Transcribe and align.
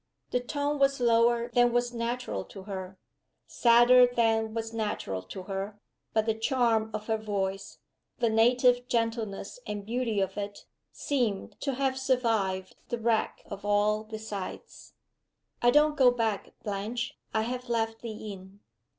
The 0.31 0.39
tone 0.39 0.79
was 0.79 0.99
lower 0.99 1.49
than 1.49 1.71
was 1.73 1.93
natural 1.93 2.43
to 2.45 2.63
her; 2.63 2.97
sadder 3.45 4.07
than 4.07 4.51
was 4.55 4.73
natural 4.73 5.21
to 5.21 5.43
her 5.43 5.79
but 6.11 6.25
the 6.25 6.33
charm 6.33 6.89
of 6.91 7.05
her 7.05 7.19
voice, 7.19 7.77
the 8.17 8.27
native 8.27 8.87
gentleness 8.87 9.59
and 9.67 9.85
beauty 9.85 10.19
of 10.19 10.39
it, 10.39 10.65
seemed 10.91 11.55
to 11.61 11.75
have 11.75 11.99
survived 11.99 12.77
the 12.89 12.97
wreck 12.97 13.43
of 13.45 13.63
all 13.63 14.03
besides. 14.03 14.93
"I 15.61 15.69
don't 15.69 15.95
go 15.95 16.09
back, 16.09 16.55
Blanche. 16.63 17.15
I 17.31 17.43
have 17.43 17.69
left 17.69 18.01
the 18.01 18.33
inn." 18.33 18.61